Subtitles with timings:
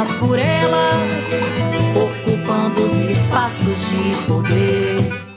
[0.00, 1.24] elas por elas,
[1.94, 5.30] ocupando os espaços de poder.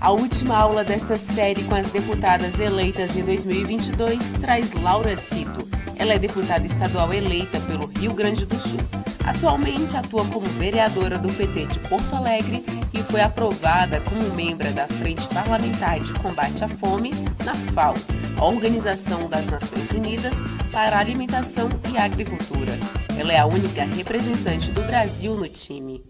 [0.00, 5.68] A última aula desta série com as deputadas eleitas em 2022 traz Laura Cito.
[5.96, 8.99] Ela é deputada estadual eleita pelo Rio Grande do Sul.
[9.26, 14.86] Atualmente atua como vereadora do PT de Porto Alegre e foi aprovada como membro da
[14.86, 17.12] Frente Parlamentar de Combate à Fome
[17.44, 17.94] na FAO,
[18.38, 20.40] a Organização das Nações Unidas
[20.72, 22.72] para a Alimentação e Agricultura.
[23.18, 26.02] Ela é a única representante do Brasil no time.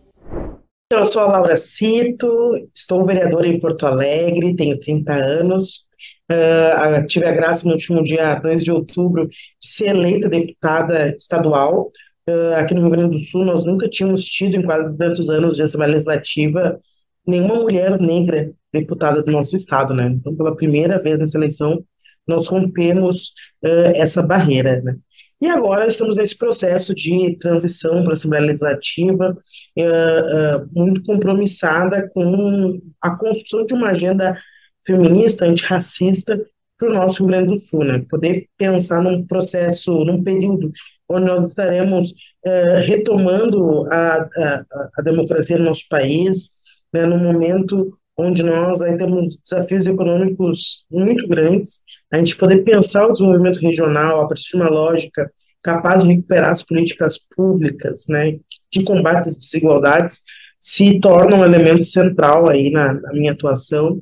[0.93, 2.29] Eu sou a Laura Cito,
[2.75, 5.87] estou vereadora em Porto Alegre, tenho 30 anos.
[6.31, 11.93] Uh, tive a graça no último dia 2 de outubro de ser eleita deputada estadual.
[12.31, 15.57] Uh, aqui no Rio Grande do Sul, nós nunca tínhamos tido, em quase tantos anos
[15.57, 16.79] de Assembleia Legislativa,
[17.27, 20.07] nenhuma mulher negra deputada do nosso estado, né?
[20.07, 21.83] Então, pela primeira vez nessa eleição,
[22.27, 23.33] nós rompemos
[23.65, 24.97] uh, essa barreira, né?
[25.43, 29.37] E agora estamos nesse processo de transição para a Assembleia Legislativa,
[29.79, 34.39] uh, uh, muito compromissada com a construção de uma agenda
[34.87, 36.39] feminista, antirracista
[36.79, 38.05] para o nosso Rio Grande do Sul, né?
[38.09, 40.71] Poder pensar num processo, num período
[41.11, 42.13] onde nós estaremos
[42.47, 44.65] uh, retomando a, a,
[44.97, 46.51] a, democracia no nosso país,
[46.93, 47.05] né?
[47.05, 51.83] num momento onde nós aí temos desafios econômicos muito grandes,
[52.13, 55.31] a gente poder pensar o desenvolvimento regional a partir de uma lógica
[55.63, 58.39] capaz de recuperar as políticas públicas, né,
[58.73, 60.23] de combate às desigualdades,
[60.61, 64.01] se torna um elemento central aí na, na minha atuação,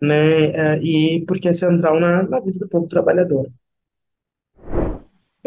[0.00, 3.46] né, eh, e porque é central na, na vida do povo trabalhador.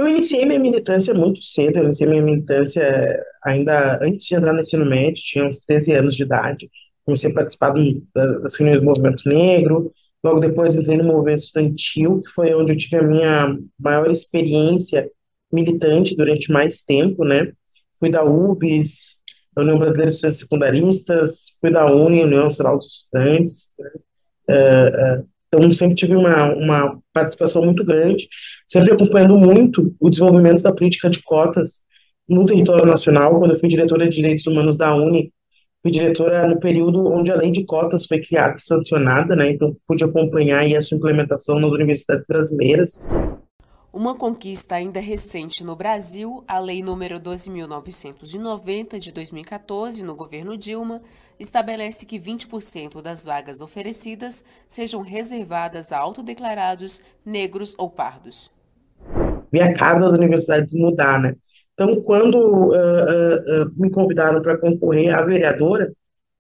[0.02, 4.60] Eu iniciei minha militância muito cedo, eu iniciei minha militância ainda antes de entrar no
[4.60, 6.70] ensino médio, tinha uns 13 anos de idade,
[7.06, 7.74] comecei a participar
[8.14, 12.78] das reuniões do movimento negro, Logo depois entrei no movimento estudantil, que foi onde eu
[12.78, 15.10] tive a minha maior experiência
[15.52, 17.52] militante durante mais tempo, né?
[18.00, 19.20] Fui da UBS,
[19.58, 23.74] União Brasileira de Estudantes Secundaristas, fui da UNE, União Nacional dos Estudantes.
[23.80, 23.90] Né?
[24.50, 28.30] Uh, uh, então, sempre tive uma, uma participação muito grande,
[28.66, 31.82] sempre acompanhando muito o desenvolvimento da política de cotas
[32.28, 33.38] no território nacional.
[33.38, 35.30] Quando eu fui diretora de Direitos Humanos da UNE,
[35.82, 39.50] fui diretora no período onde a lei de cotas foi criada e sancionada, né?
[39.50, 43.06] Então pude acompanhar aí a sua implementação nas universidades brasileiras.
[43.94, 51.02] Uma conquista ainda recente no Brasil, a Lei número 12.990 de 2014, no governo Dilma,
[51.38, 58.54] estabelece que 20% das vagas oferecidas sejam reservadas a autodeclarados negros ou pardos.
[59.52, 61.36] Vi a cara das universidades mudar, né?
[61.74, 65.92] Então, quando uh, uh, me convidaram para concorrer à vereadora,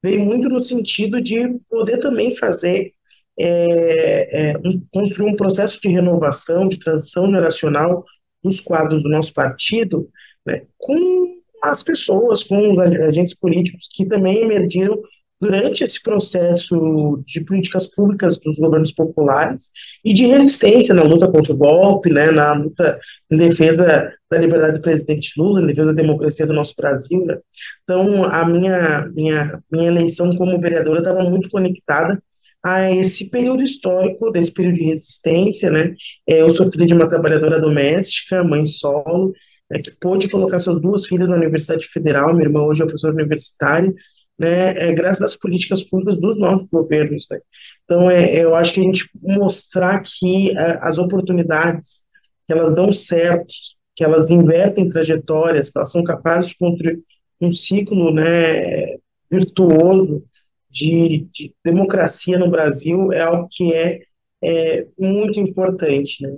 [0.01, 2.94] veio muito no sentido de poder também fazer,
[3.40, 8.05] é, é, um, construir um processo de renovação, de transição geracional
[8.44, 10.09] dos quadros do nosso partido,
[10.46, 15.00] né, com as pessoas, com os agentes políticos que também emergiram
[15.40, 19.72] durante esse processo de políticas públicas dos governos populares
[20.05, 24.78] e de resistência na luta contra o golpe, né, na luta em defesa da liberdade
[24.78, 27.26] do presidente Lula, em defesa da democracia do nosso Brasil.
[27.26, 27.40] Né.
[27.84, 32.22] Então, a minha, minha, minha eleição como vereadora estava muito conectada
[32.63, 35.96] a esse período histórico, desse período de resistência, né,
[36.28, 39.34] é, eu sou filha de uma trabalhadora doméstica, mãe solo,
[39.69, 43.13] né, que pôde colocar suas duas filhas na Universidade Federal, minha irmã hoje é professora
[43.13, 43.91] universitária,
[44.37, 47.28] né, é, graças às políticas públicas dos nossos governos.
[47.29, 47.40] Né?
[47.84, 52.02] Então, é, eu acho que a gente mostrar que é, as oportunidades,
[52.47, 53.53] que elas dão certo,
[53.96, 56.99] que elas invertem trajetórias, que elas são capazes de construir
[57.40, 58.97] um ciclo né,
[59.29, 60.23] virtuoso
[60.72, 64.02] de, de democracia no Brasil é algo que é,
[64.44, 66.35] é muito importante, né?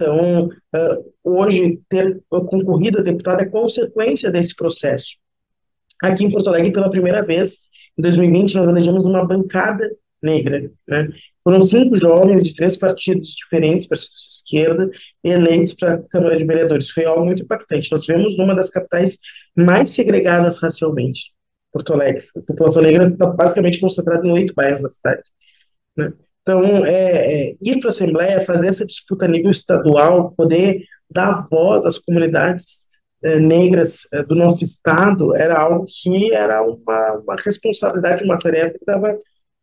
[0.00, 5.16] Então, uh, hoje, ter concorrido a deputado é consequência desse processo.
[6.02, 7.68] Aqui em Porto Alegre, pela primeira vez,
[7.98, 9.90] em 2020, nós elegemos uma bancada
[10.22, 10.70] negra.
[10.88, 11.10] Né?
[11.44, 14.90] Foram cinco jovens de três partidos diferentes, partidos de esquerda,
[15.22, 16.90] eleitos para a Câmara de Vereadores.
[16.90, 17.92] Foi algo muito impactante.
[17.92, 19.18] Nós tivemos uma das capitais
[19.54, 21.32] mais segregadas racialmente,
[21.72, 22.24] Porto Alegre.
[22.36, 25.22] A população negra está basicamente concentrada em oito bairros da cidade.
[25.96, 26.12] Né?
[26.42, 31.46] Então, é, é, ir para a Assembleia, fazer essa disputa a nível estadual, poder dar
[31.50, 32.88] voz às comunidades
[33.22, 38.70] é, negras é, do nosso estado, era algo que era uma, uma responsabilidade, uma tarefa
[38.72, 39.16] que estava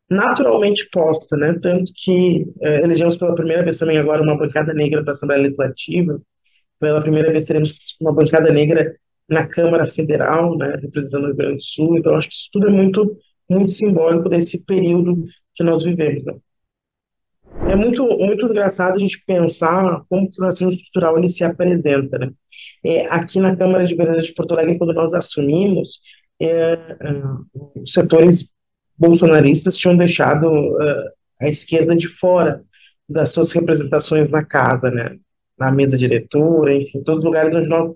[0.10, 1.58] naturalmente posta, né?
[1.62, 5.42] Tanto que é, elegemos pela primeira vez também agora uma bancada negra para a Assembleia
[5.42, 6.22] Legislativa,
[6.80, 8.96] pela primeira vez teremos uma bancada negra
[9.30, 12.68] na Câmara Federal, né, representando o Rio Grande do Sul, então acho que isso tudo
[12.68, 13.18] é muito,
[13.50, 16.36] muito simbólico desse período que nós vivemos, né?
[17.70, 22.18] É muito, muito engraçado a gente pensar como o racismo estrutural ele se apresenta.
[22.18, 22.32] Né?
[22.86, 26.00] É, aqui na Câmara de Vereadores de Porto Alegre, quando nós assumimos,
[26.40, 26.78] é, é,
[27.82, 28.54] os setores
[28.98, 31.10] bolsonaristas tinham deixado uh,
[31.42, 32.64] a esquerda de fora
[33.08, 35.18] das suas representações na casa, né?
[35.58, 37.92] na mesa diretora, enfim, todos os lugares onde nós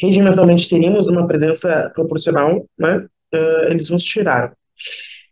[0.00, 3.06] regimentalmente teríamos uma presença proporcional, né?
[3.34, 4.52] Uh, eles nos tiraram.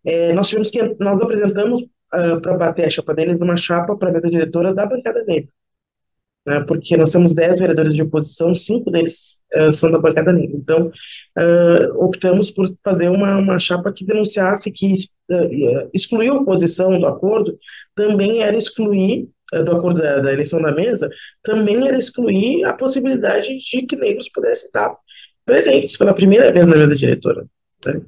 [0.04, 4.10] É, nós tivemos que nós apresentamos uh, para bater a chapa deles uma chapa para
[4.10, 5.48] a mesa diretora da bancada negra.
[6.46, 10.54] Né, porque nós temos 10 vereadores de oposição, cinco deles uh, são da bancada negra.
[10.56, 10.92] Então,
[11.96, 14.92] optamos por fazer uma, uma chapa que denunciasse que
[15.92, 17.58] excluir a oposição do acordo
[17.94, 21.08] também era excluir, do acordo da, da, eleição da mesa,
[21.42, 24.96] também era excluir a possibilidade de que negros pudessem estar
[25.44, 27.46] presentes pela primeira vez na mesa diretora.
[27.84, 28.00] Né?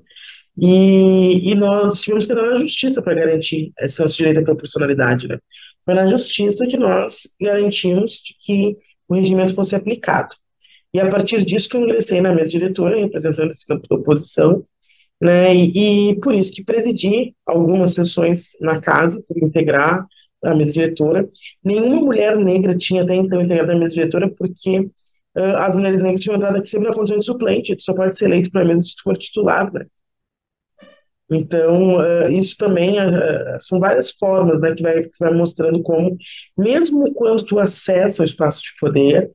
[0.59, 5.29] E, e nós tivemos que entrar na justiça para garantir esse nosso direito à proporcionalidade,
[5.29, 5.39] né?
[5.85, 10.35] Foi na justiça que nós garantimos que o regimento fosse aplicado.
[10.93, 14.65] E a partir disso que eu ingressei na mesa diretora, representando esse campo da oposição,
[15.21, 20.07] né, e, e por isso que presidi algumas sessões na casa, por integrar
[20.45, 21.29] a mesa diretora.
[21.65, 26.21] Nenhuma mulher negra tinha até então integrado a mesa diretora, porque uh, as mulheres negras
[26.21, 28.65] tinham entrado aqui sempre na condição de suplente, tu só pode ser eleito para a
[28.65, 29.87] mesa se tu for titular, né?
[31.31, 36.17] Então, uh, isso também uh, são várias formas né, que, vai, que vai mostrando como,
[36.57, 39.31] mesmo quando tu acessa o espaço de poder,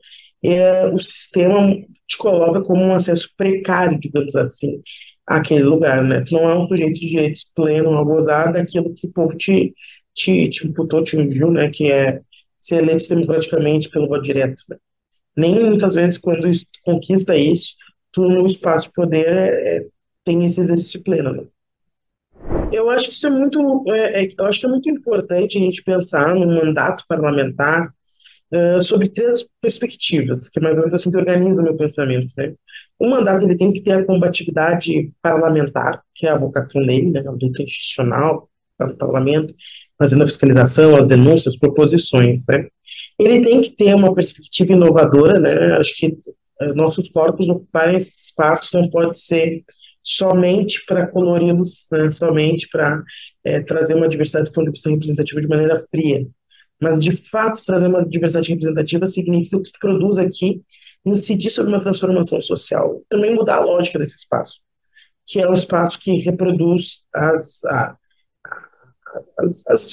[0.46, 1.76] uh, o sistema
[2.08, 4.82] te coloca como um acesso precário, digamos assim,
[5.28, 6.22] àquele lugar, né?
[6.22, 9.74] Tu não é um sujeito de direitos pleno a gozar daquilo que o povo te,
[10.14, 11.70] te, imputou, te ungiu, né?
[11.70, 12.22] Que é
[12.60, 14.78] ser eleito democraticamente pelo voto direto, né?
[15.36, 16.50] Nem muitas vezes, quando
[16.84, 17.76] conquista isso,
[18.12, 19.86] tu no espaço de poder é, é,
[20.24, 21.44] tem esse exercício pleno, né?
[22.72, 25.62] Eu acho que isso é muito, é, é, eu acho que é muito importante a
[25.62, 27.94] gente pensar no mandato parlamentar
[28.52, 32.34] uh, sobre três perspectivas, que é mais ou menos assim que organiza o meu pensamento.
[32.38, 32.54] Né?
[32.98, 37.24] O mandato ele tem que ter a combatividade parlamentar, que é a vocação dele, né,
[37.26, 39.54] a luta institucional para o parlamento,
[40.02, 42.44] fazendo a fiscalização, as denúncias, as proposições.
[42.50, 42.66] Né?
[43.20, 45.78] Ele tem que ter uma perspectiva inovadora, né?
[45.78, 49.64] acho que uh, nossos corpos ocuparem esse espaço não pode ser
[50.04, 53.04] somente para colori-los, né, somente para
[53.44, 56.28] é, trazer uma diversidade de vista representativo de maneira fria.
[56.82, 60.64] Mas, de fato, trazer uma diversidade representativa significa o que produz aqui
[61.06, 64.60] incidir sobre uma transformação social, também mudar a lógica desse espaço,
[65.28, 67.96] que é um espaço que reproduz as, a,
[69.40, 69.86] as, as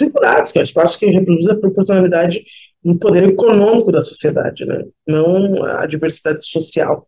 [0.52, 2.44] que é um espaço que reproduz a proporcionalidade
[2.84, 4.84] no poder econômico da sociedade, né?
[5.06, 7.06] não a diversidade social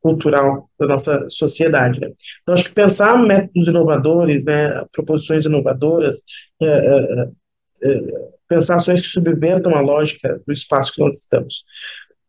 [0.00, 2.00] cultural da nossa sociedade.
[2.00, 2.10] Né?
[2.42, 6.22] Então, acho que pensar métodos inovadores, né, proposições inovadoras,
[6.60, 7.28] é, é,
[7.84, 8.00] é,
[8.48, 11.64] pensar ações que subvertam a lógica do espaço que nós estamos.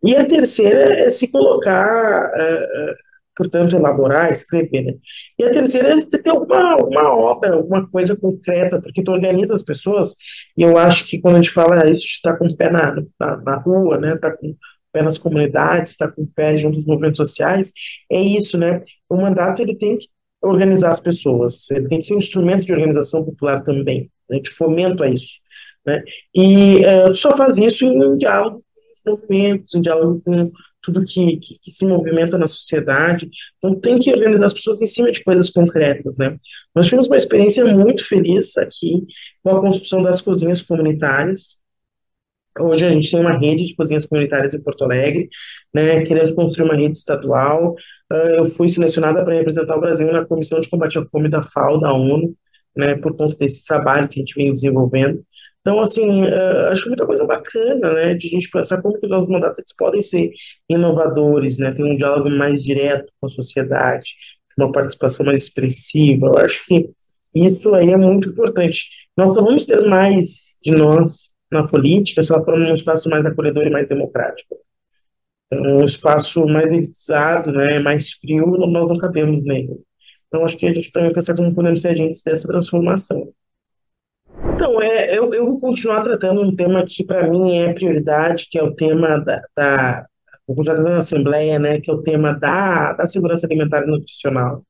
[0.03, 2.95] E a terceira é se colocar, é, é,
[3.35, 4.83] portanto, elaborar, escrever.
[4.83, 4.93] Né?
[5.39, 9.63] E a terceira é ter alguma, alguma obra, alguma coisa concreta, porque tu organiza as
[9.63, 10.15] pessoas,
[10.57, 13.37] e eu acho que quando a gente fala isso, está com o pé na, na,
[13.37, 14.55] na rua, né, está com
[14.93, 17.73] pé nas comunidades, está com o pé junto aos movimentos sociais,
[18.09, 18.81] é isso, né?
[19.09, 20.07] O mandato ele tem que
[20.41, 24.51] organizar as pessoas, ele tem que ser um instrumento de organização popular também, né, de
[24.51, 25.39] fomento a isso,
[25.85, 26.03] né?
[26.33, 28.63] E uh, só faz isso em diálogo
[29.05, 30.51] com os movimentos, em diálogo com
[30.83, 33.29] tudo que, que, que, se movimenta na sociedade.
[33.57, 36.37] Então, tem que organizar as pessoas em cima de coisas concretas, né?
[36.75, 39.01] Nós tivemos uma experiência muito feliz aqui
[39.41, 41.63] com a construção das cozinhas comunitárias,
[42.59, 45.27] Hoje a gente tem uma rede de cozinhas comunitárias em Porto Alegre,
[45.73, 47.73] né, querendo construir uma rede estadual.
[48.11, 51.41] Uh, eu fui selecionada para representar o Brasil na Comissão de Combate à Fome da
[51.41, 52.35] FAO, da ONU,
[52.75, 55.23] né, por conta desse trabalho que a gente vem desenvolvendo.
[55.63, 59.09] Então, assim, uh, acho muita coisa bacana, né, de a gente pensar como que os
[59.09, 60.29] nossos mandatos eles podem ser
[60.69, 64.07] inovadores, né, ter um diálogo mais direto com a sociedade,
[64.57, 66.27] uma participação mais expressiva.
[66.27, 66.89] Eu acho que
[67.33, 68.89] isso aí é muito importante.
[69.15, 73.25] Nós só vamos ter mais de nós na política se ela for um espaço mais
[73.25, 74.57] acolhedor e mais democrático.
[75.53, 79.79] Um espaço mais elitizado, né, mais frio, nós não cabemos nele.
[80.27, 83.31] Então, acho que a gente também pensa como podemos ser agentes dessa transformação.
[84.53, 88.57] Então, é, eu, eu vou continuar tratando um tema que, para mim, é prioridade, que
[88.57, 90.05] é o tema da, da
[90.47, 94.63] vou tratando na Assembleia, né, que é o tema da, da segurança alimentar e nutricional.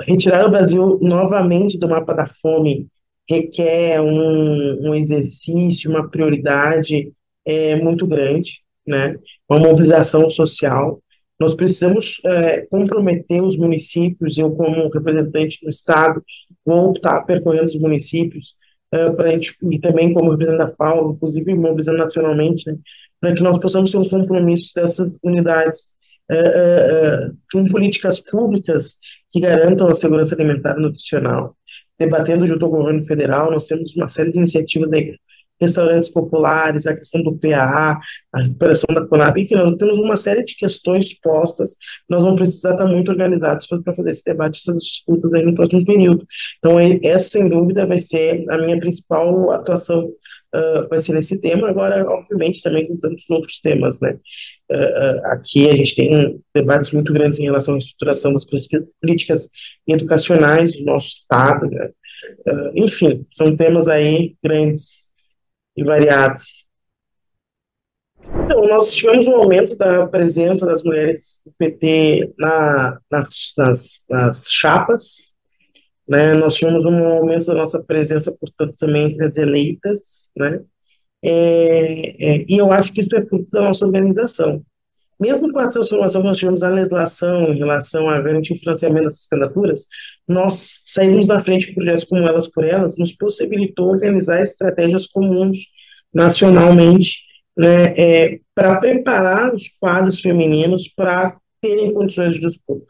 [0.00, 2.88] Retirar o Brasil novamente do mapa da fome
[3.28, 7.12] requer um, um exercício, uma prioridade
[7.44, 9.16] é, muito grande, né,
[9.48, 11.00] uma mobilização social.
[11.38, 16.22] Nós precisamos é, comprometer os municípios, eu como representante do Estado,
[16.66, 18.54] vou estar percorrendo os municípios,
[18.92, 22.76] é, para a gente, e também como representante da FAO, inclusive mobilizando nacionalmente, né,
[23.20, 25.96] para que nós possamos ter um compromisso dessas unidades
[26.30, 28.98] é, é, com políticas públicas
[29.30, 31.56] que garantam a segurança alimentar e nutricional.
[31.98, 35.16] Debatendo junto ao governo federal, nós temos uma série de iniciativas aí
[35.62, 38.00] restaurantes populares, a questão do PAA,
[38.32, 41.76] a recuperação da CONAB, enfim, nós temos uma série de questões postas,
[42.08, 45.84] nós vamos precisar estar muito organizados para fazer esse debate, essas disputas aí no próximo
[45.84, 46.26] período.
[46.58, 51.68] Então, essa, sem dúvida, vai ser a minha principal atuação, uh, vai ser nesse tema,
[51.68, 54.18] agora, obviamente, também com tantos outros temas, né.
[54.70, 58.46] Uh, aqui a gente tem debates muito grandes em relação à estruturação das
[59.00, 59.48] políticas
[59.86, 61.90] educacionais do nosso Estado, né.
[62.74, 65.11] Enfim, são temas aí grandes
[65.76, 66.66] e variados.
[68.44, 74.50] Então, nós tivemos um aumento da presença das mulheres do PT na, nas, nas, nas
[74.50, 75.34] chapas,
[76.08, 76.34] né?
[76.34, 80.60] Nós tivemos um aumento da nossa presença, portanto, também entre as eleitas, né?
[81.24, 84.64] É, é, e eu acho que isso é fruto da nossa organização.
[85.22, 89.04] Mesmo com a transformação que nós tivemos na legislação em relação a garantir o financiamento
[89.04, 89.86] dessas candidaturas,
[90.26, 95.58] nós saímos na frente de projetos como Elas por Elas, nos possibilitou organizar estratégias comuns
[96.12, 97.20] nacionalmente
[97.56, 102.86] né, é, para preparar os quadros femininos para terem condições de disputa.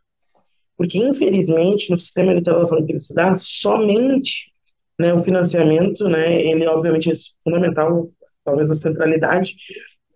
[0.74, 4.50] Porque, infelizmente, no sistema eleitoral da felicidade, somente
[4.98, 8.10] né, o financiamento, né, ele obviamente é fundamental,
[8.42, 9.54] talvez a centralidade,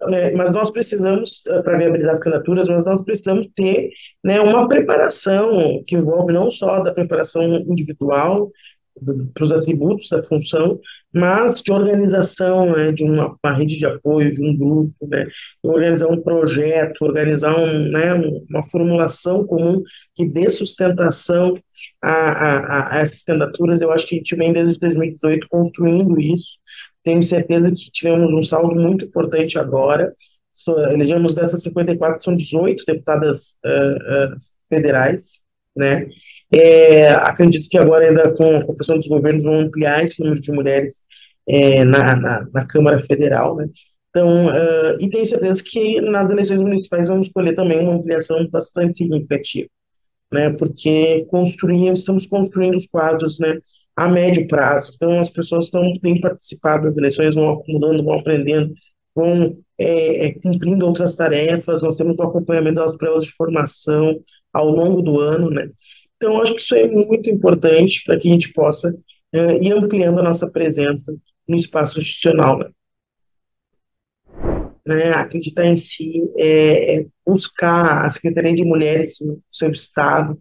[0.08, 3.90] né, mas nós precisamos, eh, para viabilizar as candidaturas, mas nós precisamos ter
[4.24, 8.50] né, uma preparação que envolve não só da preparação individual,
[9.34, 10.80] para os atributos da função,
[11.12, 15.26] mas de organização, né, de uma, uma, rede de apoio, de um grupo, né,
[15.62, 18.14] organizar um projeto, organizar um, né,
[18.48, 19.82] uma formulação comum
[20.14, 21.54] que dê sustentação
[22.02, 23.80] a, a, a essas candidaturas.
[23.80, 26.58] Eu acho que a gente vem desde 2018 construindo isso,
[27.06, 30.12] tenho certeza que tivemos um saldo muito importante agora.
[30.52, 34.36] So, elegemos dessas 54, são 18 deputadas uh, uh,
[34.68, 35.38] federais,
[35.76, 36.08] né?
[36.52, 40.50] É, acredito que agora, ainda com a composição dos governos, vão ampliar esse número de
[40.50, 41.02] mulheres
[41.48, 43.68] é, na, na, na, Câmara Federal, né?
[44.10, 48.96] Então, uh, e tenho certeza que nas eleições municipais vamos escolher também uma ampliação bastante
[48.96, 49.68] significativa,
[50.32, 50.50] né?
[50.58, 53.58] Porque construímos, estamos construindo os quadros, né?
[53.96, 54.92] A médio prazo.
[54.94, 58.74] Então, as pessoas estão, têm participado das eleições, vão acumulando, vão aprendendo,
[59.14, 61.80] vão é, é, cumprindo outras tarefas.
[61.80, 64.20] Nós temos o acompanhamento das provas de formação
[64.52, 65.70] ao longo do ano, né?
[66.16, 68.94] Então, acho que isso é muito importante para que a gente possa
[69.32, 71.14] é, ir ampliando a nossa presença
[71.48, 72.68] no espaço institucional, né?
[74.86, 75.12] né?
[75.12, 80.38] Acreditar em si, é, é buscar a Secretaria de Mulheres do seu estado,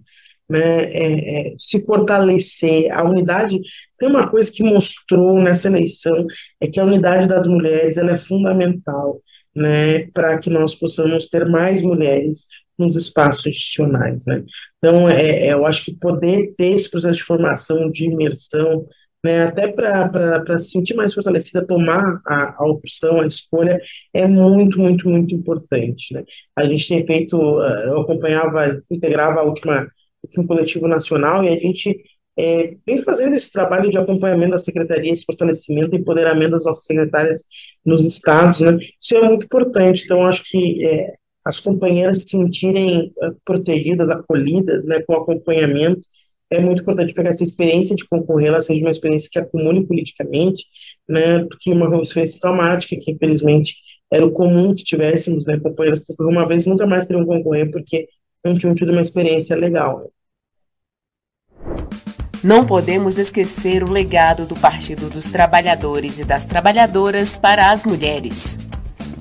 [0.50, 3.60] né, é, é, se fortalecer, a unidade,
[3.98, 6.26] tem uma coisa que mostrou nessa eleição,
[6.62, 9.22] é que a unidade das mulheres, ela é fundamental,
[9.56, 12.48] né, para que nós possamos ter mais mulheres
[12.78, 14.44] nos espaços institucionais, né,
[14.78, 18.86] então, é, é, eu acho que poder ter esse processo de formação, de imersão,
[19.24, 23.82] né, até para se sentir mais fortalecida, tomar a, a, opção, a escolha,
[24.14, 26.24] é muito, muito, muito importante, né,
[26.56, 29.88] a gente tem feito, eh, eu acompanhava, integrava a última
[30.26, 32.04] aqui um coletivo nacional, e a gente
[32.38, 36.86] é, vem fazendo esse trabalho de acompanhamento da secretaria, esse fortalecimento e empoderamento das nossas
[36.86, 37.44] secretárias
[37.86, 38.78] nos estados, né?
[39.02, 40.04] Isso é muito importante.
[40.04, 41.14] Então, acho que é,
[41.46, 46.02] as companheiras se sentirem é, protegidas, acolhidas, né, com acompanhamento,
[46.50, 50.66] é muito importante pegar essa experiência de concorrer, ela seja uma experiência que acumule politicamente,
[51.08, 53.76] né, do que uma experiência traumática, que infelizmente
[54.12, 58.08] era o comum que tivéssemos, né, companheiras que uma vez nunca mais teriam concorrer, porque
[58.44, 60.12] não tinham tido uma experiência legal.
[62.46, 68.60] Não podemos esquecer o legado do Partido dos Trabalhadores e das Trabalhadoras para as mulheres.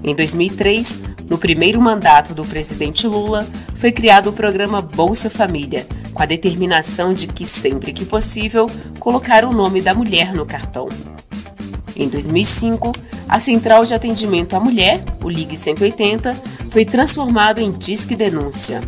[0.03, 6.23] Em 2003, no primeiro mandato do presidente Lula, foi criado o programa Bolsa Família, com
[6.23, 8.67] a determinação de que, sempre que possível,
[9.01, 10.87] colocar o nome da mulher no cartão.
[11.97, 12.93] Em 2005,
[13.27, 16.37] a Central de Atendimento à Mulher, o Ligue 180,
[16.69, 18.83] foi transformado em Disque Denúncia.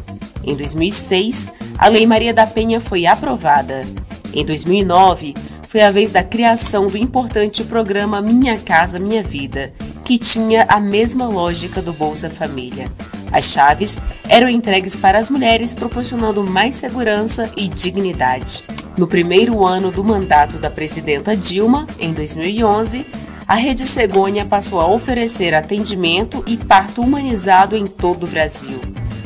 [0.44, 4.05] Em 2006, a Lei Maria da Penha foi aprovada.
[4.36, 9.72] Em 2009, foi a vez da criação do importante programa Minha Casa Minha Vida,
[10.04, 12.92] que tinha a mesma lógica do Bolsa Família.
[13.32, 18.62] As chaves eram entregues para as mulheres, proporcionando mais segurança e dignidade.
[18.94, 23.06] No primeiro ano do mandato da presidenta Dilma, em 2011,
[23.48, 28.78] a Rede Segônia passou a oferecer atendimento e parto humanizado em todo o Brasil.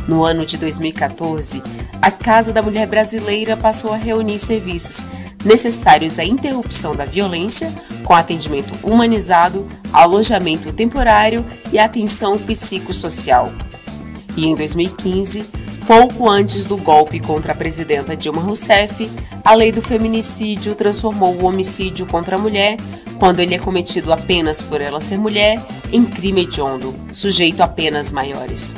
[0.06, 1.64] No ano de 2014,
[2.00, 5.06] a Casa da Mulher Brasileira passou a reunir serviços
[5.44, 7.72] necessários à interrupção da violência,
[8.04, 13.50] com atendimento humanizado, alojamento temporário e atenção psicossocial.
[14.36, 15.44] E em 2015,
[15.86, 19.10] pouco antes do golpe contra a presidenta Dilma Rousseff,
[19.44, 22.76] a lei do feminicídio transformou o homicídio contra a mulher,
[23.18, 25.60] quando ele é cometido apenas por ela ser mulher,
[25.92, 28.74] em crime hediondo, sujeito a penas maiores.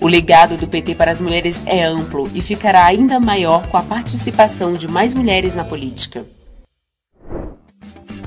[0.00, 3.82] O legado do PT para as mulheres é amplo e ficará ainda maior com a
[3.82, 6.26] participação de mais mulheres na política.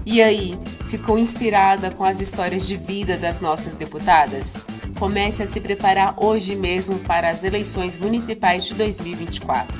[0.05, 4.55] E aí, ficou inspirada com as histórias de vida das nossas deputadas?
[4.99, 9.75] Comece a se preparar hoje mesmo para as eleições municipais de 2024.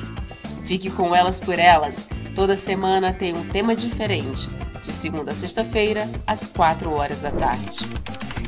[0.65, 2.07] Fique com elas por elas.
[2.33, 4.49] Toda semana tem um tema diferente,
[4.83, 7.87] de segunda a sexta-feira, às 4 horas da tarde.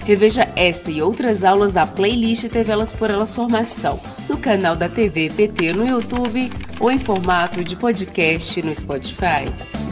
[0.03, 4.87] Reveja esta e outras aulas da playlist TV Elas por Elas Formação no canal da
[4.87, 9.84] TV PT no YouTube ou em formato de podcast no Spotify.